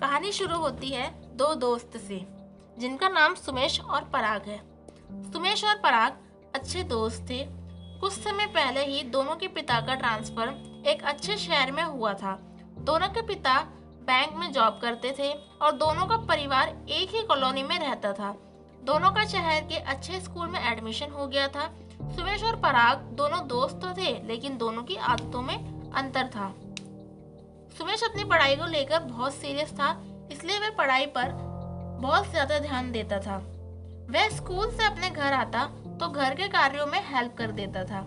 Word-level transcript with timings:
कहानी 0.00 0.32
शुरू 0.32 0.56
होती 0.56 0.88
है 0.88 1.10
दो 1.36 1.54
दोस्त 1.54 1.96
से, 1.96 2.26
जिनका 2.78 3.08
नाम 3.08 3.34
सुमेश 3.34 3.80
और 3.80 4.04
पराग 4.04 4.42
है। 4.42 4.60
सुमेश 5.32 5.64
और 5.64 5.74
पराग 5.74 6.16
अच्छे 6.54 6.82
दोस्त 6.82 7.22
थे। 7.30 7.44
कुछ 8.00 8.12
समय 8.12 8.46
पहले 8.46 8.84
ही 8.84 9.02
दोनों 9.02 9.36
के 9.36 9.48
पिता 9.48 9.80
का 9.80 9.94
ट्रांसफ़र 9.94 10.48
एक 10.86 11.02
अच्छे 11.02 11.36
शहर 11.36 11.72
में 11.72 11.82
हुआ 11.82 12.14
था। 12.14 12.38
दोनों 12.78 13.08
के 13.08 13.22
पिता 13.22 13.58
बैंक 14.06 14.32
में 14.36 14.52
जॉब 14.52 14.78
करते 14.82 15.14
थे 15.18 15.32
और 15.62 15.72
दोनों 15.72 16.06
का 16.06 16.16
परिवार 16.16 16.68
एक 16.88 17.14
ही 17.14 17.22
कॉलोनी 17.22 17.62
में 17.62 17.78
रहता 17.78 18.12
था। 18.12 18.34
दोनों 18.84 19.10
का 19.10 19.24
शहर 19.24 19.60
के 19.60 19.76
अच्छे 19.76 20.20
स्कूल 20.20 20.48
में 20.48 20.72
एडमिशन 20.72 21.10
हो 21.10 21.26
गया 21.26 21.48
था। 21.48 21.66
सुमेश 22.16 22.44
और 22.44 22.56
पराग 22.56 22.98
दोनों 22.98 23.46
दोस्त 23.48 23.74
तो 23.74 23.92
थे, 23.92 24.26
लेकिन 24.26 24.56
दोनों 24.58 24.82
की 24.82 24.96
आदतों 24.96 25.42
में 25.42 25.81
अंतर 25.94 26.26
था। 26.28 26.48
सुमेश 27.78 28.02
अपनी 28.04 28.24
पढ़ाई 28.24 28.56
को 28.56 28.66
लेकर 28.68 28.98
बहुत 29.00 29.34
सीरियस 29.34 29.72
था, 29.72 29.90
इसलिए 30.32 30.58
वह 30.58 30.70
पढ़ाई 30.78 31.06
पर 31.08 31.30
बहुत 32.00 32.30
ज़्यादा 32.30 32.58
ध्यान 32.60 32.90
देता 32.92 33.18
था। 33.20 33.36
वह 34.10 34.28
स्कूल 34.30 34.70
से 34.70 34.84
अपने 34.86 35.10
घर 35.10 35.32
आता 35.34 35.64
तो 36.00 36.08
घर 36.10 36.34
के 36.34 36.48
कार्यों 36.50 36.86
में 36.86 37.00
हेल्प 37.06 37.34
कर 37.38 37.52
देता 37.52 37.84
था। 37.84 38.00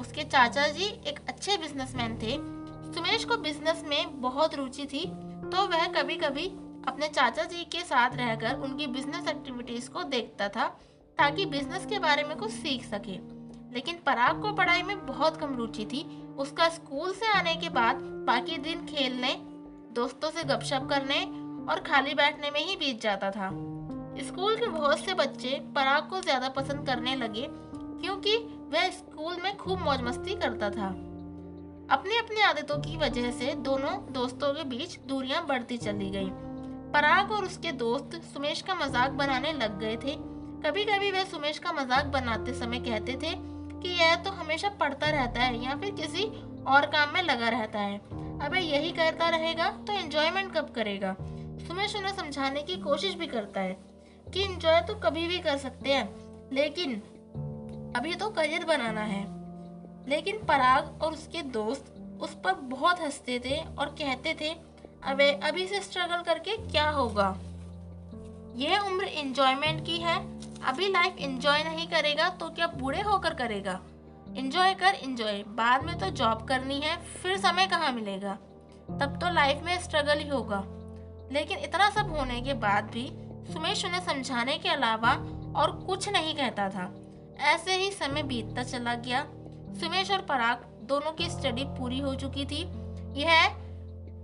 उसके 0.00 0.22
चाचा 0.24 0.66
जी 0.68 0.84
एक 0.84 1.18
अच्छे 1.28 1.56
बिजनेसमैन 1.58 2.18
थे। 2.18 2.36
सुमेश 2.94 3.24
को 3.24 3.36
बिज़नेस 3.38 3.82
में 3.88 4.20
बहुत 4.20 4.54
रुचि 4.54 4.86
थी 4.86 5.04
तो 5.46 5.66
वह 5.68 5.86
कभी 5.92 6.16
कभी 6.16 6.46
अपने 6.88 7.08
चाचा 7.08 7.44
जी 7.44 7.64
के 7.72 7.80
साथ 7.82 8.16
रहकर 8.16 8.54
उनकी 8.58 8.86
बिज़नेस 8.88 9.28
एक्टिविटीज़ 9.28 9.88
को 9.90 10.02
देखता 10.04 10.48
था, 10.48 10.64
ताकि 11.18 11.44
बिज़नेस 11.46 11.86
के 11.86 11.98
बारे 11.98 12.24
में 12.24 12.36
कुछ 12.36 12.50
सीख 12.52 12.84
सके। 12.86 13.16
लेकिन 13.72 13.98
पराग 14.06 14.40
को 14.42 14.52
पढ़ाई 14.52 14.82
में 14.82 15.06
बहुत 15.06 15.36
कम 15.36 15.54
रुचि 15.56 15.84
थी। 15.84 16.02
उसका 16.38 16.68
स्कूल 16.68 17.12
से 17.12 17.26
आने 17.28 17.54
के 17.56 17.68
बाद 17.68 17.96
बाकी 18.26 18.56
दिन 18.58 18.84
खेलने, 18.86 19.34
दोस्तों 19.92 20.30
से 20.30 20.44
गपशप 20.44 20.86
करने 20.90 21.22
और 21.72 21.80
खाली 21.80 22.14
बैठने 22.14 22.50
में 22.50 22.60
ही 22.60 22.76
बीत 22.76 23.00
जाता 23.02 23.30
था। 23.30 23.50
स्कूल 24.18 24.56
के 24.56 24.66
बहुत 24.68 24.98
से 24.98 25.14
बच्चे 25.14 25.58
पराग 25.74 26.08
को 26.10 26.20
ज़्यादा 26.20 26.48
पसंद 26.48 26.86
करने 26.86 27.14
लगे 27.16 27.46
क्योंकि 27.50 28.36
वह 28.72 28.88
स्कूल 28.90 29.36
में 29.44 29.56
खूब 29.56 29.78
मौज 29.78 30.02
मस्ती 30.02 30.34
करता 30.34 30.70
था। 30.70 30.88
अपनी 31.90 32.16
अपनी 32.18 32.40
आदतों 32.40 32.78
की 32.78 32.96
वजह 32.96 33.30
से 33.30 33.54
दोनों 33.62 33.90
दोस्तों 34.12 34.52
के 34.54 34.64
बीच 34.66 34.98
दूरियाँ 35.08 35.44
बढ़ती 35.46 35.76
चली 35.76 36.10
गई। 36.10 36.28
पराग 36.92 37.30
और 37.32 37.44
उसके 37.44 37.72
दोस्त 37.78 38.20
सुमेश 38.24 38.60
का 38.62 38.74
मज़ाक 38.74 39.10
बनाने 39.12 39.52
लग 39.52 39.78
गए 39.80 39.96
थे। 39.96 40.14
कभी 40.62 40.84
कभी 40.84 41.10
वह 41.10 41.24
सुमेश 41.24 41.58
का 41.58 41.72
मज़ाक 41.72 42.06
बनाते 42.06 42.54
समय 42.54 42.80
कहते 42.80 43.18
थे 43.22 43.34
कि 43.82 43.88
यह 43.88 44.14
तो 44.16 44.30
हमेशा 44.30 44.68
पढ़ता 44.70 45.10
रहता 45.10 45.40
है 45.40 45.64
या 45.64 45.76
फिर 45.76 45.90
किसी 45.90 46.24
और 46.64 46.86
काम 46.86 47.12
में 47.14 47.22
लगा 47.22 47.48
रहता 47.48 47.78
है। 47.78 47.98
अबे 48.40 48.60
यही 48.60 48.90
करता 48.90 49.28
रहेगा 49.28 49.70
तो 49.86 49.92
एंजॉयमेंट 49.92 50.54
कब 50.54 50.70
करेगा? 50.70 51.16
सुमेश 51.66 51.96
उन्हें 51.96 52.16
समझाने 52.16 52.62
की 52.62 52.76
कोशिश 52.76 53.14
भी 53.14 53.26
करता 53.26 53.60
है 53.60 53.76
कि 54.34 54.42
एंजॉय 54.42 54.80
तो 54.80 54.94
कभी 54.94 55.26
भी 55.28 55.38
कर 55.38 55.56
सकते 55.56 55.92
हैं, 55.92 56.08
लेकिन 56.52 56.94
अभी 57.96 58.14
तो 58.14 58.28
करियर 58.30 58.64
बनाना 58.64 59.00
है। 59.00 59.22
लेकिन 60.08 60.38
पराग 60.38 61.02
और 61.02 61.12
उसके 61.12 61.42
दोस्त 61.42 61.94
उस 62.20 62.34
पर 62.34 62.52
बहुत 62.52 63.00
हँसते 63.00 63.38
थे 63.38 63.56
और 63.78 63.86
कहते 63.98 64.34
थे, 64.40 64.50
अबे, 65.04 65.32
अभी 65.32 65.66
से 65.66 65.80
स्ट्रगल 65.80 66.22
करके 66.22 66.56
क्या 66.56 66.88
होगा? 66.90 67.28
यह 68.56 68.78
उम्र 68.78 69.04
इंजॉयमेंट 69.04 69.86
की 69.86 69.96
है 69.98 70.16
अभी 70.64 70.88
लाइफ 70.88 71.16
इंजॉय 71.16 71.62
नहीं 71.64 71.86
करेगा 71.86 72.28
तो 72.30 72.48
क्या 72.48 72.66
बूढ़े 72.66 73.00
होकर 73.00 73.34
करेगा? 73.34 73.80
इंजॉय 74.36 74.74
कर 74.74 74.94
इंजॉय 74.94 75.42
बाद 75.48 75.82
में 75.82 75.98
तो 75.98 76.10
जॉब 76.10 76.46
करनी 76.48 76.80
है, 76.80 76.96
फिर 76.96 77.36
समय 77.36 77.66
कहाँ 77.66 77.92
मिलेगा? 77.92 78.34
तब 79.00 79.18
तो 79.20 79.30
लाइफ 79.30 79.62
में 79.62 79.78
स्ट्रगल 79.82 80.18
ही 80.18 80.28
होगा। 80.28 80.62
लेकिन 81.32 81.58
इतना 81.58 81.90
सब 81.90 82.10
होने 82.10 82.40
के 82.40 82.54
बाद 82.54 82.84
भी 82.84 83.06
सुमेश 83.52 83.84
उन्हें 83.84 84.00
समझाने 84.00 84.56
के 84.58 84.68
अलावा 84.68 85.12
और 85.60 85.72
कुछ 85.86 86.08
नहीं 86.08 86.34
कहता 86.34 86.68
था। 86.68 86.90
ऐसे 87.40 87.76
ही 87.76 87.90
समय 87.90 88.22
बीतता 88.22 88.62
चला 88.62 88.94
गया। 88.94 89.24
सुमेश 89.80 90.10
और 90.10 90.20
पराग 90.20 90.64
दोनों 90.82 91.12
की 91.12 91.28
स्टडी 91.30 91.64
पूरी 91.68 91.98
हो 91.98 92.14
चुकी 92.14 92.44
थी। 92.44 92.62
यह 93.20 93.46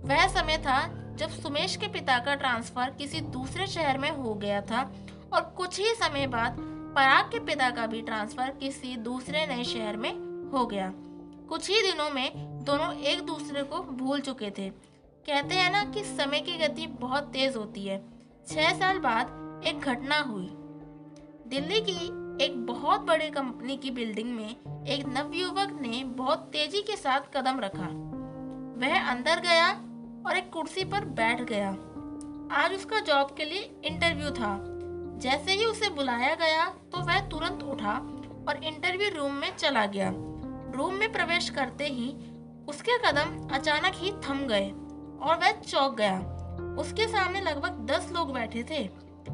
वह 0.05 0.27
समय 0.27 0.57
था 0.57 0.79
जब 1.15 1.29
सुमेश 1.29 1.75
के 1.75 1.87
पिता 1.87 2.17
का 2.19 2.35
ट्रांसफ़र 2.35 2.89
किसी 2.89 3.19
दूसरे 3.19 3.67
शहर 3.67 3.97
में 3.97 4.09
हो 4.11 4.33
गया 4.33 4.61
था। 4.61 4.83
और 5.33 5.41
कुछ 5.57 5.79
ही 5.79 5.85
समय 5.85 6.27
बाद 6.27 6.55
पराग 6.95 7.25
के 7.25 7.39
पिता 7.39 7.69
का 7.69 7.87
भी 7.87 8.01
ट्रांसफ़र 8.01 8.49
किसी 8.49 8.95
दूसरे 8.95 9.45
नए 9.45 9.63
शहर 9.63 9.97
में 9.97 10.11
हो 10.51 10.65
गया। 10.65 10.93
कुछ 11.49 11.69
ही 11.69 11.81
दिनों 11.81 12.09
में 12.09 12.31
दोनों 12.63 12.93
एक 12.93 13.21
दूसरे 13.21 13.63
को 13.63 13.79
भूल 13.79 14.19
चुके 14.19 14.49
थे। 14.57 14.69
कहते 15.25 15.55
हैं 15.55 15.71
ना 15.71 15.83
कि 15.83 16.03
समय 16.03 16.39
की 16.39 16.57
गति 16.57 16.87
बहुत 16.87 17.23
तेज 17.23 17.55
होती 17.55 17.85
है। 17.85 18.03
छह 18.47 18.79
साल 18.79 18.99
बाद 18.99 19.61
एक 19.67 19.79
घटना 19.79 20.19
हुई। 20.19 20.49
दिल्ली 21.47 21.81
की 21.81 22.19
एक 22.45 22.65
बहुत 22.65 23.01
बड़ी 23.01 23.29
कंपनी 23.29 23.77
की 23.77 23.91
बिल्डिंग 23.91 24.35
में 24.35 24.85
एक 24.85 25.05
नवयुवक 25.07 25.79
ने 25.81 26.03
बहुत 26.03 26.39
तेज़ी 26.39 26.81
के 26.81 26.95
साथ 26.95 27.19
कदम 27.37 27.59
रखा। 27.59 27.87
वह 28.79 29.09
अंदर 29.09 29.39
गया 29.39 29.69
और 30.29 30.37
एक 30.37 30.49
कुर्सी 30.49 30.83
पर 30.83 31.05
बैठ 31.05 31.41
गया। 31.41 31.69
आज 32.55 32.73
उसका 32.73 32.99
जॉब 32.99 33.35
के 33.37 33.45
लिए 33.45 33.81
इंटरव्यू 33.83 34.29
था। 34.29 34.78
जैसे 35.19 35.53
ही 35.53 35.65
उसे 35.65 35.89
बुलाया 35.89 36.33
गया 36.35 36.65
तो 36.91 37.01
वह 37.01 37.19
तुरंत 37.29 37.63
उठा 37.63 37.93
और 38.47 38.63
इंटरव्यू 38.63 39.09
रूम 39.15 39.33
में 39.33 39.55
चला 39.55 39.85
गया। 39.85 40.11
रूम 40.75 40.93
में 40.93 41.11
प्रवेश 41.11 41.49
करते 41.49 41.87
ही 41.87 42.09
उसके 42.69 42.97
कदम 42.97 43.47
अचानक 43.55 43.95
ही 43.95 44.11
थम 44.23 44.45
गए 44.47 44.69
और 45.21 45.39
वह 45.41 45.51
चौक 45.61 45.95
गया। 45.97 46.17
उसके 46.79 47.07
सामने 47.07 47.41
लगभग 47.41 47.85
दस 47.85 48.11
लोग 48.11 48.33
बैठे 48.33 48.63
थे। 48.63 48.83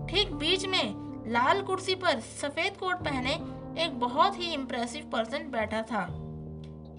ठीक 0.07 0.33
बीच 0.33 0.65
में 0.65 0.93
लाल 1.27 1.61
कुर्सी 1.61 1.95
पर 1.95 2.19
सफ़ेद 2.19 2.77
कोट 2.77 3.03
पहने 3.05 3.33
एक 3.83 3.99
बहुत 3.99 4.39
ही 4.39 4.53
इम्प्रेसिव 4.53 5.09
पर्सन 5.13 5.49
बैठा 5.51 5.81
था। 5.81 6.05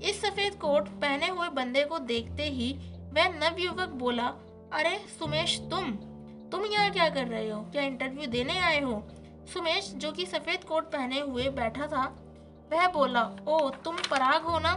इस 0.03 0.21
सफ़ेद 0.21 0.55
कोट 0.55 0.89
पहने 1.03 1.29
हुए 1.29 1.49
बंदे 1.55 1.85
को 1.85 1.99
देखते 1.99 2.49
ही 2.51 2.73
वह 3.15 3.29
नवयुवक 3.35 3.89
बोला, 3.95 4.27
अरे 4.73 4.97
सुमेश, 5.19 5.59
तुम 5.71 5.93
तुम 6.57 6.65
यहाँ 6.65 6.91
क्या 6.91 7.09
कर 7.09 7.27
रहे 7.27 7.49
हो? 7.51 7.61
क्या 7.63 7.83
इंटरव्यू 7.83 8.27
देने 8.27 8.59
आए 8.59 8.81
हो? 8.81 9.03
सुमेश, 9.53 9.93
जो 9.97 10.13
कि 10.13 10.25
सफ़ेद 10.27 10.65
कोट 10.65 10.85
पहने 10.85 11.21
हुए 11.21 11.49
बैठा 11.49 11.87
था, 11.87 12.05
वह 12.73 12.87
बोला 12.89 13.23
ओ 13.49 13.59
तुम 13.85 13.97
पराग 14.11 14.43
हो 14.43 14.59
ना? 14.59 14.73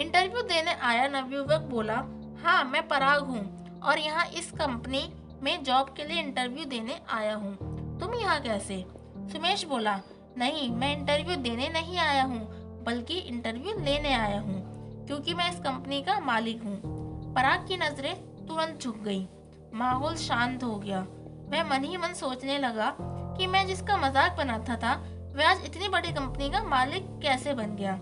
इंटरव्यू 0.00 0.42
देने 0.42 0.74
आया 0.82 1.08
नवयुवक 1.08 1.66
बोला 1.70 1.96
हाँ 2.44 2.64
मैं 2.64 2.86
पराग 2.88 3.22
हूँ 3.22 3.80
और 3.80 3.98
यहाँ 3.98 4.26
इस 4.36 4.50
कंपनी 4.52 5.04
में 5.42 5.62
जॉब 5.64 5.94
के 5.96 6.04
लिए 6.04 6.22
इंटरव्यू 6.22 6.64
देने 6.64 7.00
आया 7.10 7.34
हूँ। 7.34 7.54
तुम 8.00 8.14
यहाँ 8.14 8.40
कैसे? 8.40 8.84
सुमेश 9.32 9.64
बोला, 9.64 10.00
नहीं, 10.38 10.70
मैं 10.70 10.96
इंटरव्यू 10.98 11.36
देने 11.42 11.68
नहीं 11.68 11.98
आया 11.98 12.24
हूँ, 12.24 12.40
बल्कि 12.84 13.18
इंटरव्यू 13.18 13.78
लेने 13.80 14.14
आया 14.14 14.40
हूँ, 14.40 14.60
क्योंकि 15.06 15.34
मैं 15.34 15.50
इस 15.50 15.58
कंपनी 15.60 16.02
का 16.02 16.20
मालिक 16.20 16.62
हूँ। 16.62 17.34
पराग 17.34 17.68
की 17.68 17.76
नज़रें 17.76 18.14
तुरंत 18.46 18.82
झुक 18.82 18.98
गई। 18.98 19.26
माहौल 19.76 20.14
शांत 20.16 20.62
हो 20.64 20.76
गया। 20.76 21.00
वह 21.50 21.64
मन 21.64 21.84
ही 21.84 21.96
मन 21.96 22.12
सोचने 22.14 22.58
लगा 22.58 22.94
कि 23.00 23.46
मैं 23.46 23.66
जिसका 23.66 23.96
मज़ाक 23.96 24.36
बनाता 24.36 24.76
था, 24.76 24.94
वह 25.36 25.48
आज 25.48 25.64
इतनी 25.64 25.88
बड़ी 25.88 26.12
कंपनी 26.12 26.50
का 26.50 26.62
मालिक 26.62 27.08
कैसे 27.22 27.54
बन 27.54 27.74
गया। 27.76 27.92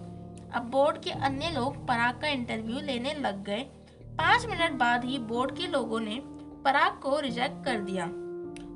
अब 0.55 0.69
बोर्ड 0.71 0.99
के 0.99 1.11
अन्य 1.11 1.51
लोग 1.51 1.87
पराग 1.87 2.21
का 2.21 2.29
इंटरव्यू 2.29 2.81
लेने 2.81 3.15
लग 3.15 3.43
गए। 3.45 3.61
पाँच 4.19 4.47
मिनट 4.47 4.79
बाद 4.79 5.05
ही 5.05 5.19
बोर्ड 5.25 5.57
के 5.57 5.67
लोगों 5.67 6.01
ने 6.01 6.21
पराग 6.65 7.01
को 7.03 7.19
रिजेक्ट 7.21 7.65
कर 7.65 7.81
दिया 7.81 8.05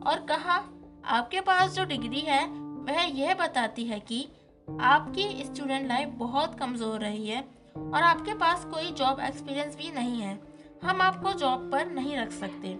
और 0.06 0.25
कहा, 0.28 0.62
आपके 1.06 1.41
पास 1.41 1.70
जो 1.72 1.84
डिग्री 1.84 2.20
है, 2.20 2.44
वह 2.84 3.03
यह 3.19 3.34
बताती 3.34 3.84
है 3.84 4.00
कि 4.00 4.26
आपकी 4.69 5.44
स्टूडेंट 5.44 5.89
लाइफ 5.89 6.09
बहुत 6.16 6.59
कमज़ोर 6.59 7.01
रही 7.01 7.27
है 7.28 7.41
और 7.77 8.03
आपके 8.03 8.34
पास 8.34 8.65
कोई 8.65 8.91
जॉब 8.92 9.21
एक्सपीरियंस 9.21 9.77
भी 9.77 9.91
नहीं 9.91 10.21
है। 10.21 10.39
हम 10.84 11.01
आपको 11.03 11.33
जॉब 11.33 11.71
पर 11.72 11.86
नहीं 11.86 12.16
रख 12.16 12.33
सकते। 12.33 12.77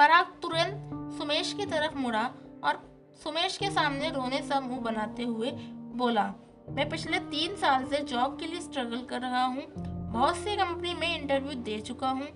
पराग 0.00 0.26
तुरंत 0.42 1.16
सुमेश 1.18 1.52
की 1.52 1.64
तरफ़ 1.66 1.96
मुड़ा 1.98 2.22
और 2.64 2.76
सुमेश 3.24 3.56
के 3.56 3.70
सामने 3.70 4.08
रोने 4.10 4.40
सा 4.42 4.60
मुँह 4.60 4.80
बनाते 4.80 5.22
हुए 5.22 5.50
बोला, 5.96 6.24
मैं 6.68 6.88
पिछले 6.90 7.18
तीन 7.18 7.56
साल 7.56 7.84
से 7.84 7.98
जॉब 8.04 8.38
के 8.40 8.46
लिए 8.46 8.60
स्ट्रगल 8.60 9.02
कर 9.10 9.20
रहा 9.20 9.44
हूँ। 9.44 9.62
बहुत 10.12 10.36
सी 10.36 10.56
कंपनी 10.56 10.94
में 10.94 11.20
इंटरव्यू 11.20 11.54
दे 11.54 11.78
चुका 11.80 12.08
हूँ, 12.08 12.28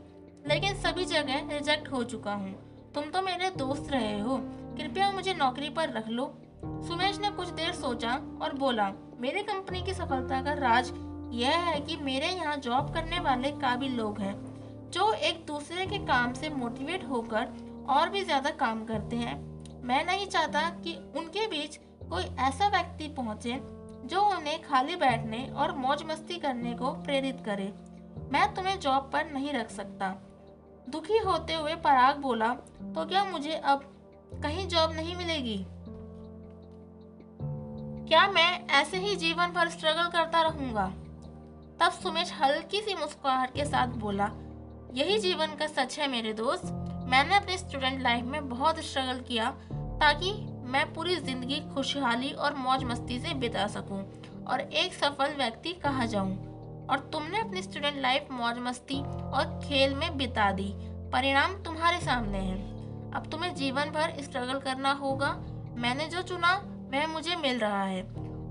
लेकिन 0.46 0.74
सभी 0.74 1.04
जगह 1.04 1.48
रिजेक्ट 1.52 1.90
हो 1.92 2.04
चुका 2.04 2.32
हूँ। 2.32 2.54
तुम 2.94 3.04
तो 3.04 3.22
मेरे 3.22 3.50
दोस्त 3.50 3.90
रहे 3.90 4.20
हो। 4.20 4.36
कृपया 4.76 5.10
मुझे 5.10 5.34
नौकरी 5.34 5.70
पर 5.70 5.92
रख 5.92 6.08
लो। 6.08 6.32
सुमेश 6.64 7.18
ने 7.18 7.30
कुछ 7.30 7.48
देर 7.48 7.72
सोचा 7.72 8.20
और 8.42 8.54
बोला, 8.54 8.92
मेरे 9.20 9.42
कंपनी 9.42 9.82
की 9.82 9.94
सफलता 9.94 10.42
का 10.42 10.52
राज 10.52 10.92
यह 11.34 11.58
है 11.60 11.80
कि 11.80 11.96
मेरे 11.96 12.26
यहाँ 12.26 12.56
जॉब 12.56 12.94
करने 12.94 13.20
वाले 13.20 13.50
काबिल 13.50 13.96
लोग 13.96 14.20
हैं। 14.20 14.53
जो 14.94 15.12
एक 15.12 15.44
दूसरे 15.46 15.84
के 15.86 15.98
काम 16.06 16.32
से 16.32 16.48
मोटिवेट 16.48 17.04
होकर 17.04 17.46
और 17.90 18.08
भी 18.08 18.22
ज़्यादा 18.24 18.50
काम 18.50 18.84
करते 18.84 19.16
हैं। 19.16 19.36
मैं 19.82 20.04
नहीं 20.04 20.26
चाहता 20.26 20.60
कि 20.84 20.94
उनके 21.16 21.46
बीच 21.46 21.76
कोई 22.10 22.24
ऐसा 22.40 22.68
व्यक्ति 22.68 23.08
पहुँचे 23.16 23.58
जो 24.04 24.20
उन्हें 24.28 24.60
खाली 24.62 24.96
बैठने 24.96 25.44
और 25.52 25.72
मौज 25.76 26.02
मस्ती 26.02 26.38
करने 26.38 26.74
को 26.74 26.90
प्रेरित 27.02 27.42
करे। 27.44 27.72
मैं 28.32 28.52
तुम्हें 28.54 28.78
जॉब 28.80 29.10
पर 29.12 29.32
नहीं 29.32 29.52
रख 29.52 29.70
सकता। 29.70 30.14
दुखी 30.88 31.18
होते 31.18 31.54
हुए 31.54 31.74
पराग 31.84 32.18
बोला 32.18 32.52
तो 32.94 33.04
क्या 33.06 33.24
मुझे 33.24 33.54
अब 33.54 33.90
कहीं 34.42 34.66
जॉब 34.68 34.92
नहीं 34.92 35.16
मिलेगी? 35.16 35.58
क्या 38.08 38.26
मैं 38.28 38.66
ऐसे 38.72 38.98
ही 38.98 39.16
जीवन 39.16 39.52
भर 39.52 39.68
स्ट्रगल 39.68 40.08
करता 40.10 40.42
रहूँगा? 40.42 40.86
तब 41.80 41.92
सुमेश 41.92 42.32
हल्की 42.40 42.80
सी 42.80 42.94
मुस्कुराहट 42.94 43.54
के 43.54 43.64
साथ 43.64 43.96
बोला 43.98 44.30
यही 44.94 45.18
जीवन 45.18 45.54
का 45.56 45.66
सच 45.66 45.98
है 45.98 46.06
मेरे 46.08 46.32
दोस्त। 46.32 46.64
मैंने 47.08 47.34
अपने 47.36 47.56
स्टूडेंट 47.58 48.02
लाइफ 48.02 48.24
में 48.24 48.48
बहुत 48.48 48.78
स्ट्रगल 48.78 49.20
किया 49.20 49.48
ताकि 50.00 50.30
मैं 50.66 50.92
पूरी 50.94 51.16
ज़िंदगी 51.16 51.60
खुशहाली 51.74 52.30
और 52.30 52.54
मौज 52.54 52.84
मस्ती 52.84 53.18
से 53.20 53.34
बिता 53.34 53.66
सकूँ 53.66 53.98
और 54.44 54.60
एक 54.60 54.94
सफल 54.94 55.34
व्यक्ति 55.36 55.72
कहा 55.72 56.06
जाऊँ। 56.06 56.36
और 56.86 56.98
तुमने 57.12 57.40
अपनी 57.40 57.62
स्टूडेंट 57.62 58.00
लाइफ 58.02 58.28
मौज 58.30 58.58
मस्ती 58.58 59.00
और 59.00 59.60
खेल 59.64 59.94
में 59.94 60.16
बिता 60.16 60.50
दी। 60.52 60.72
परिणाम 61.12 61.62
तुम्हारे 61.62 62.00
सामने 62.00 62.38
है। 62.38 62.56
अब 63.12 63.28
तुम्हें 63.32 63.54
जीवन 63.54 63.90
भर 63.90 64.22
स्ट्रगल 64.22 64.58
करना 64.60 64.92
होगा। 64.92 65.32
मैंने 65.76 66.06
जो 66.06 66.22
चुना, 66.22 66.54
वह 66.92 67.06
मुझे 67.06 67.36
मिल 67.36 67.58
रहा 67.58 67.84
है। 67.84 68.02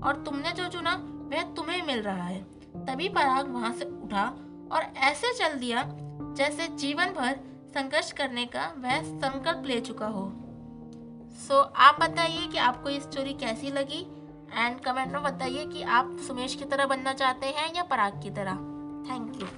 और 0.04 0.22
तुमने 0.26 0.52
जो 0.52 0.68
चुना, 0.68 0.94
वह 1.32 1.54
तुम्हें 1.54 1.82
मिल 1.82 2.02
रहा 2.02 2.24
है। 2.24 2.40
तभी 2.86 3.08
पराग 3.08 3.52
वहाँ 3.52 3.72
से 3.72 3.84
उठा 3.84 4.24
और 4.72 4.92
ऐसे 4.96 5.32
चल 5.34 5.58
दिया 5.58 5.82
जैसे 6.34 6.68
जीवन 6.68 7.06
भर 7.06 7.38
संघर्ष 7.74 8.12
करने 8.12 8.46
का 8.46 8.74
वह 8.78 9.02
संकल्प 9.02 9.62
ले 9.66 9.80
चुका 9.80 10.06
हो। 10.06 10.32
सो 11.48 11.62
so, 11.62 11.68
आप 11.76 12.00
बताइए 12.00 12.46
कि 12.46 12.58
आपको 12.58 12.88
ये 12.88 13.00
स्टोरी 13.00 13.32
कैसी 13.32 13.70
लगी? 13.70 14.06
एंड 14.52 14.80
कमेंट 14.80 15.12
में 15.12 15.22
बताइए 15.22 15.66
कि 15.66 15.82
आप 15.82 16.16
सुमेश 16.26 16.54
की 16.54 16.64
तरह 16.64 16.86
बनना 16.86 17.12
चाहते 17.12 17.46
हैं 17.46 17.76
या 17.76 17.82
पराग 17.82 18.22
की 18.22 18.30
तरह। 18.30 18.54
Thank 19.10 19.42
you 19.42 19.48